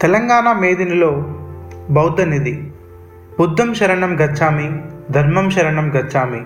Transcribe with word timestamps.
తెలంగాణ 0.00 0.52
మేదినిలో 0.60 1.10
బౌద్ధ 1.90 2.20
నిధి. 2.20 2.64
బుద్ధం 3.38 3.74
శరణం 3.74 4.20
గచ్చామి 4.20 4.82
ధర్మం 5.10 5.50
శరణం 5.50 5.94
గచ్చామి 5.96 6.42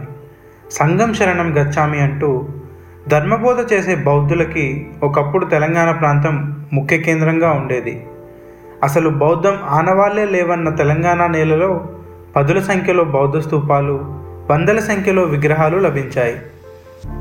సంఘం 0.70 1.14
శరణం 1.14 1.56
గచ్చామి 1.56 2.00
అంటూ 2.00 2.48
ధర్మబోధ 3.08 3.72
చేసే 3.72 3.94
బౌద్ధులకి 3.94 4.90
ఒకప్పుడు 5.02 5.44
తెలంగాణ 5.44 5.90
ప్రాంతం 5.90 6.66
ముఖ్య 6.72 6.98
కేంద్రంగా 6.98 7.50
ఉండేది. 7.50 8.06
అసలు 8.82 9.08
బౌద్ధం 9.08 9.58
ఆనవాళ్ళే 9.64 10.24
లేవన్న 10.24 10.68
తెలంగాణ 10.70 11.26
నేలలో 11.26 11.88
పదుల 12.36 12.60
సంఖ్యలో 12.60 13.04
బౌద్ధ 13.04 13.38
స్తూపాలు 13.38 14.22
వందల 14.50 14.78
సంఖ్యలో 14.78 15.22
విగ్రహాలు 15.22 15.78
లభించాయి. 15.78 16.36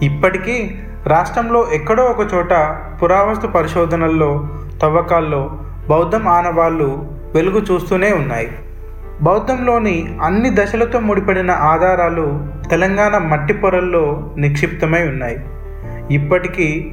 ఇప్పటికీ 0.05 0.81
రాష్ట్రంలో 1.07 1.67
ఎక్కడో 1.73 2.03
ఒక 2.03 2.33
చోట 2.33 2.53
పురావస్తు 3.03 3.47
పరిశోధనల్లో 3.47 4.47
తవ్వకాల్లో 4.81 5.59
బౌద్ధం 5.89 6.27
ఆనవాళ్ళు 6.27 7.09
వెలుగు 7.35 7.59
చూస్తూనే 7.59 8.11
ఉన్నాయి. 8.11 8.49
బౌద్ధంలోని 9.21 10.19
అన్ని 10.21 10.55
దశలతో 10.55 10.99
ముడిపడిన 10.99 11.51
ఆధారాలు 11.51 12.45
తెలంగాణ 12.69 13.17
మట్టి 13.17 13.53
పొరల్లో 13.53 14.33
నిక్షిప్తమై 14.37 15.07
ఉన్నాయి. 15.07 15.39
ఇప్పటికీ 16.11 16.91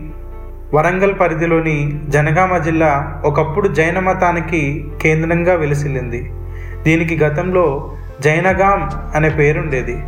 వరంగల్ 0.75 1.21
పరిధిలోని 1.21 2.02
జనగామ 2.09 2.57
జిల్లా 2.57 3.23
ఒకప్పుడు 3.25 3.69
జైన 3.69 3.99
మతానికి 3.99 4.93
కేంద్రంగా 5.02 5.55
వెలిసిల్లింది. 5.55 6.33
దీనికి 6.83 7.25
గతంలో 7.25 7.93
జైనగాం 8.21 8.91
అనే 9.15 9.29
పేరుండేది. 9.29 10.02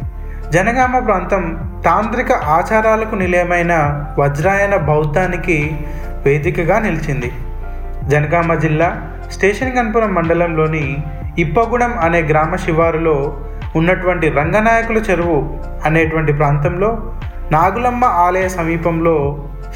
జనగామ 0.54 0.98
ప్రాంతం 0.98 1.42
తాంత్రిక 1.84 2.30
ఆచారాలకు 2.32 3.14
నిలయమైన 3.14 3.72
వజ్రాయన 4.18 4.74
బౌద్ధానికి 4.88 5.58
వేదికగా 6.24 6.76
నిలిచింది. 6.78 7.30
జనగామ 8.08 8.54
జిల్లా 8.54 8.88
స్టేషన్ 9.30 9.74
కన్పురం 9.76 10.10
మండలంలోని 10.14 10.84
ఇప్పగూడెం 11.38 11.92
అనే 12.06 12.20
గ్రామ 12.30 12.56
శివారులో 12.56 13.16
ఉన్నటువంటి 13.76 14.28
రంగనాయకుల 14.38 14.98
చెరువు 15.08 15.38
అనేటువంటి 15.84 16.32
ప్రాంతంలో 16.32 16.90
నాగులమ్మ 17.52 18.04
ఆలయ 18.24 18.48
సమీపంలో 18.48 19.16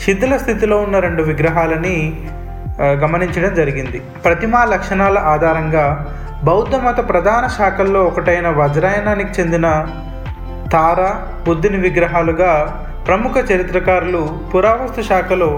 శిథిల 0.05 0.35
స్థితిలో 0.37 0.77
ఉన్న 0.79 0.97
రెండు 0.99 1.23
విగ్రహాలని 1.23 1.97
గమనించడం 3.03 3.53
జరిగింది. 3.55 3.99
ప్రతిమా 4.25 4.65
లక్షణాల 4.65 5.19
ఆధారంగా 5.35 5.87
బౌద్ధ 6.45 6.75
మత 6.77 6.99
ప్రధాన 7.09 7.45
శాఖల్లో 7.59 8.01
ఒకటైన 8.05 8.49
వజ్రాయనానికి 8.61 9.33
చెందిన 9.41 9.67
తార 10.75 11.01
బుద్ధుని 11.47 11.79
విగ్రహాలుగా 11.79 12.53
ప్రముఖ 13.07 13.33
చరిత్రకారులు 13.51 14.23
పురావస్తు 14.55 15.01
శాఖలో 15.01 15.49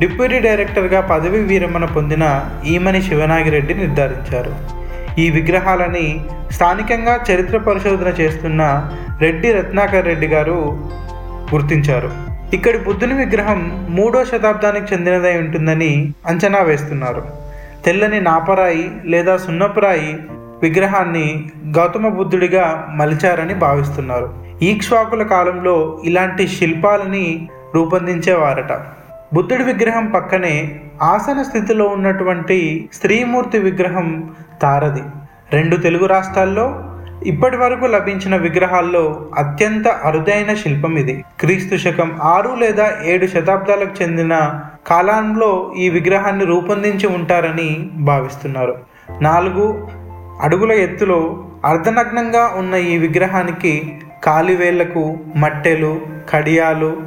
డిప్యూటీ 0.00 0.38
డైరెక్టర్గా 0.38 1.00
పదవి 1.00 1.40
విరమణ 1.40 1.84
పొందిన 1.84 2.24
ఈమని 2.66 3.00
శివనాగిరెడ్డి 3.02 3.74
నిర్ధారించారు. 3.74 4.52
ఈ 5.18 5.30
విగ్రహాలని 5.30 6.06
స్థానికంగా 6.50 7.14
చరిత్ర 7.30 7.56
పరిశోధన 7.58 8.10
చేస్తున్న 8.20 8.62
రెడ్డి 9.20 9.52
రత్నాకర్ 9.52 10.06
రెడ్డి 10.06 10.26
గారు 10.26 10.58
గుర్తించారు. 11.54 12.10
ఇక్కడి 12.54 12.78
బుద్ధుని 12.78 13.14
విగ్రహం 13.14 13.86
మూడో 13.88 14.24
శతాబ్దానికి 14.24 14.94
చెందినదై 14.94 15.34
ఉంటుందని 15.38 15.92
అంచనా 16.26 16.60
వేస్తున్నారు. 16.60 17.22
తెల్లని 17.84 18.20
నాపరాయి 18.20 18.84
లేదా 19.04 19.36
సున్నపురాయి 19.36 20.12
విగ్రహాన్ని 20.62 21.50
గౌతమ 21.66 22.08
బుద్ధుడిగా 22.08 22.92
మలిచారని 22.94 23.54
భావిస్తున్నారు. 23.54 24.34
ఈక్ష్వాకుల 24.62 25.22
కాలంలో 25.22 26.00
ఇలాంటి 26.04 26.48
శిల్పాలని 26.48 27.48
రూపొందించేవారట. 27.74 28.72
బుద్ధుడి 29.34 29.64
విగ్రహం 29.64 30.06
పక్కనే 30.06 30.80
ఆసన 31.02 31.42
స్థితిలో 31.42 31.84
ఉన్నటువంటి 31.84 32.88
స్త్రీమూర్తి 32.92 33.58
విగ్రహం 33.58 34.30
తారది. 34.62 35.02
రెండు 35.52 35.76
తెలుగు 35.76 36.06
రాష్ట్రాల్లో 36.06 36.82
ఇప్పటి 37.26 37.56
వరకు 37.56 37.84
లభించిన 37.84 38.36
విగ్రహాల్లో 38.36 39.26
అత్యంత 39.38 39.88
అరుదైన 39.88 40.54
శిల్పం 40.54 40.96
ఇది. 40.96 41.24
క్రీస్తు 41.40 41.76
శకం 41.76 42.18
ఆరు 42.22 42.56
లేదా 42.60 42.92
ఏడు 43.04 43.26
శతాబ్దాలకు 43.26 44.02
చెందిన 44.02 44.60
కాలంలో 44.86 45.72
ఈ 45.78 45.88
విగ్రహాన్ని 45.88 46.44
రూపొందించి 46.44 47.06
ఉంటారని 47.06 47.90
భావిస్తున్నారు. 47.96 48.78
నాలుగు 49.20 49.88
అడుగుల 50.42 50.72
ఎత్తులో 50.72 51.44
అర్ధనగ్నంగా 51.64 52.54
ఉన్న 52.56 52.74
ఈ 52.74 52.98
విగ్రహానికి 52.98 54.00
కాలివేళ్ళకు 54.24 55.18
మట్టెలు 55.36 56.00
కడియాలు 56.30 57.02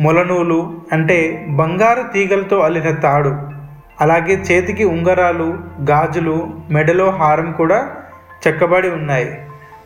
మొలనూలు 0.00 0.80
అంటే 0.92 1.46
బంగారు 1.48 2.02
తీగలతో 2.12 2.58
అల్లిన 2.58 2.90
తాడు. 2.90 3.34
అలాగే 4.00 4.34
చేతికి 4.34 4.84
ఉంగరాలు 4.84 5.58
గాజులు 5.90 6.50
మెడలో 6.70 7.10
హారం 7.10 7.52
కూడా 7.52 7.90
చెక్కబడి 8.46 8.88
ఉన్నాయి. 8.88 9.42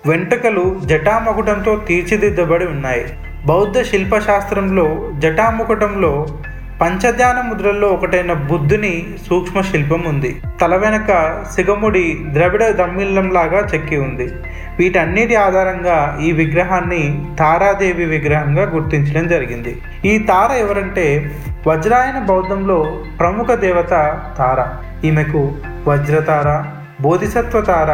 వెంట్రుకలు 0.06 0.80
జటాముకుటంతో 0.84 1.76
తీర్చిదిద్దబడి 1.76 2.66
ఉన్నాయి. 2.66 3.04
బౌద్ధ 3.46 3.82
శిల్పశాస్త్రంలో 3.82 5.10
జటాముకుటంలో 5.18 6.26
పంచధ్యాన 6.82 7.40
ముద్రల్లో 7.40 7.88
ఒకటైన 7.88 8.32
బుద్ధుని 8.32 9.06
సూక్ష్మ 9.28 9.60
శిల్పం 9.60 10.02
ఉంది. 10.06 10.42
తల 10.60 10.76
వెనక 10.76 11.10
సిగముడి 11.54 12.18
ద్రవిడ 12.30 12.68
దమ్మిల్లంలాగా 12.68 13.60
చెక్కి 13.74 13.96
ఉంది. 13.96 14.26
వీటన్నిటి 14.78 15.34
ఆధారంగా 15.36 16.18
ఈ 16.22 16.32
విగ్రహాన్ని 16.32 17.26
తారాదేవి 17.38 18.04
విగ్రహంగా 18.04 18.70
గుర్తించడం 18.74 19.28
జరిగింది. 19.28 19.82
ఈ 20.04 20.18
తార 20.18 20.50
ఎవరంటే 20.52 21.06
వజ్రాయన 21.66 22.18
బౌద్ధంలో 22.18 23.00
ప్రముఖ 23.18 23.46
దేవత 23.46 23.90
తార. 24.38 24.60
ఈమెకు 25.06 25.54
వజ్రతార 25.88 26.64
బోధిసత్వ 27.00 27.60
తార 27.60 27.90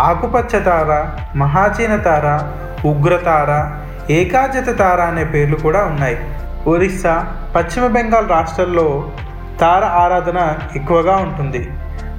ఆకుపచ్చ 0.00 0.62
తార 0.62 0.90
మహాచీన 1.38 1.96
తార 1.96 2.26
ఉగ్రతార 2.88 3.52
ఏకాజత 4.12 4.78
తార 4.78 5.00
అనే 5.00 5.24
పేర్లు 5.24 5.56
కూడా 5.56 5.84
ఉన్నాయి. 5.84 6.16
ఒరిస్సా 6.66 7.36
పశ్చిమ 7.56 7.86
బెంగాల్ 7.86 8.28
రాష్ట్రాల్లో 8.28 9.10
తార 9.60 9.84
ఆరాధన 9.84 10.58
ఎక్కువగా 10.76 11.16
ఉంటుంది. 11.16 11.70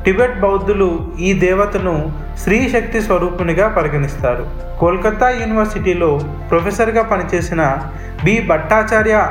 టిబెట్ 0.06 0.40
బౌద్ధులు 0.40 1.12
ఈ 1.20 1.34
దేవతను 1.34 2.12
స్త్రీ 2.38 2.70
శక్తి 2.70 3.02
స్వరూపునిగా 3.02 3.68
పరిగణిస్తారు. 3.68 4.48
కోల్కతా 4.80 5.30
యూనివర్సిటీలో 5.30 6.20
ప్రొఫెసర్గా 6.50 7.04
పనిచేసిన 7.04 7.78
బి. 8.24 8.42
భట్టాచార్య 8.42 9.30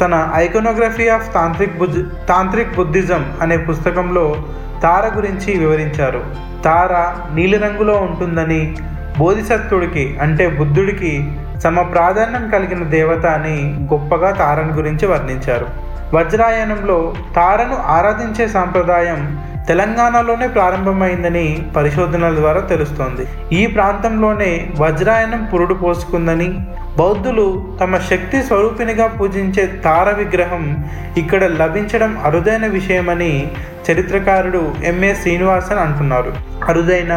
తన 0.00 0.30
iconography 0.34 1.08
of 1.08 1.34
tantric 1.34 1.78
Buddha 1.78 2.28
tantric 2.28 2.76
Buddhism 2.76 3.32
అనే 3.40 3.56
పుస్తకంలో 3.56 4.36
తార 4.82 5.16
గురించి 5.16 5.58
వివరించారు. 5.58 6.24
తార 6.64 6.92
నీలిరంగులో 7.34 7.96
ఉంటుందని 7.96 8.76
బోధిసత్వుడికి 9.18 10.18
అంటే 10.22 10.48
బుద్ధుడికి 10.48 11.32
సమ 11.62 11.82
ప్రాధాన్యం 11.82 12.44
కలిగిన 12.50 12.82
దేవత 12.88 13.26
అని 13.26 13.56
గొప్పగా 13.92 14.30
తారను 14.30 14.72
గురించి 14.72 15.06
వర్ణించారు. 15.06 15.66
వజ్రాయనంలో 16.14 17.14
తారను 17.36 17.76
ఆరాధించే 17.86 18.48
సాంప్రదాయం 18.48 19.20
తెలంగాణలోనే 19.68 20.46
ప్రారంభమైందని 20.48 21.46
పరిశోధనల 21.76 22.34
ద్వారా 22.36 22.60
తెలుస్తోంది. 22.60 23.24
ఈ 23.56 23.66
ప్రాంతంలోనే 23.66 24.50
వజ్రాయనం 24.80 25.42
పురుడు 25.44 25.74
పోసుకుందని 25.74 26.48
బౌద్ధులు 26.98 27.46
తమ 27.80 27.98
శక్తి 28.10 28.42
స్వరూపినిగా 28.42 29.06
పూజించే 29.06 29.66
తార 29.84 30.08
విగ్రహం 30.10 30.64
ఇక్కడ 31.16 31.44
లభించడం 31.44 32.12
అరుదైన 32.24 32.66
విషయమని 32.66 33.32
చరిత్రకారుడు 33.86 34.74
ఎంఏ 34.84 35.14
శ్రీనివాసన్ 35.14 35.78
అంటున్నారు. 35.78 36.32
అరుదైన 36.68 37.14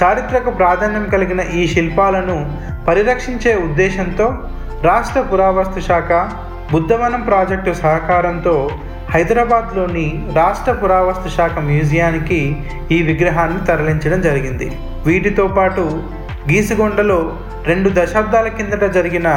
చారిత్రక 0.00 0.58
ప్రాధాన్యం 0.58 1.04
కలిగిన 1.04 1.40
ఈ 1.40 1.62
శిల్పాలను 1.74 2.36
పరిరక్షించే 2.88 3.52
ఉద్దేశంతో 3.66 4.26
రాష్ట్ర 4.82 5.20
పురావస్తు 5.20 5.80
శాఖ 5.80 6.10
బుద్ధవనం 6.72 7.22
ప్రాజెక్టు 7.22 7.72
సహకారంతో 7.82 8.54
హైదరాబాద్లోని 9.14 10.06
రాష్ట్ర 10.36 10.72
పురావస్తు 10.72 11.28
శాఖ 11.28 11.58
మ్యూజియానికి 11.58 12.40
ఈ 12.90 13.02
విగ్రహాన్ని 13.02 13.60
తరలించడం 13.66 14.20
జరిగింది. 14.20 14.66
వీటితో 15.06 15.46
పాటు 15.46 15.84
గీసుగొండలో 16.50 17.20
రెండు 17.66 17.88
దశాబ్దాల 18.00 18.48
కిందట 18.48 18.84
జరిగిన 18.96 19.28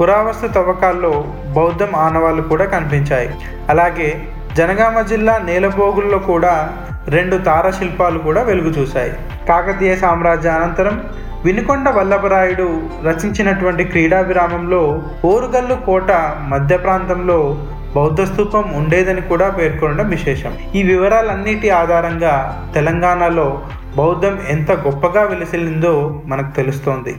పురావస్తు 0.00 0.46
తవ్వకాల్లో 0.46 1.12
బౌద్ధం 1.56 1.92
ఆనవాళ్ళు 1.96 2.42
కూడా 2.42 2.64
కనిపించాయి. 2.64 3.30
అలాగే 3.70 4.08
జనగామ 4.58 5.00
జిల్లా 5.10 5.34
నేలబోగుల్లో 5.38 6.18
కూడా 6.18 6.54
రెండు 7.08 7.36
తార 7.46 7.66
శిల్పాలు 7.70 8.18
కూడా 8.18 8.40
వెలుగు 8.42 8.70
చూశాయి. 8.78 9.12
కాకతీయ 9.48 9.92
సామ్రాజ్య 9.96 10.54
అనంతరం 10.56 10.96
వినుకొండ 11.44 11.88
వల్లభరాయుడు 11.88 12.66
రచించినటువంటి 13.04 13.84
క్రీడా 13.84 14.20
విరామంలో 14.20 14.82
ఓరుగల్లు 15.24 15.76
కోట 15.86 16.10
మధ్య 16.52 16.76
ప్రాంతంలో 16.76 17.38
బౌద్ధ 17.96 18.22
స్తూపం 18.22 18.64
ఉండేదని 18.76 19.22
కూడా 19.30 19.48
పేర్కొనడం 19.58 20.08
విశేషం. 20.08 20.52
ఈ 20.74 20.82
వివరాలన్నిటి 20.82 21.70
ఆధారంగా 21.70 22.34
తెలంగాణలో 22.74 23.48
బౌద్ధం 23.96 24.34
ఎంత 24.48 24.70
గొప్పగా 24.86 25.22
విలసిల్లిందో 25.22 26.22
మనకు 26.26 26.50
తెలుస్తోంది. 26.56 27.14